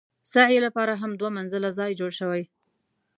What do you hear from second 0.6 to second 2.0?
لپاره هم دوه منزله ځای